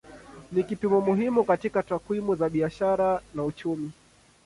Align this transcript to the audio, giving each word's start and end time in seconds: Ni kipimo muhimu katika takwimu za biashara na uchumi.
Ni 0.51 0.63
kipimo 0.63 1.01
muhimu 1.01 1.43
katika 1.43 1.83
takwimu 1.83 2.35
za 2.35 2.49
biashara 2.49 3.21
na 3.33 3.43
uchumi. 3.43 3.91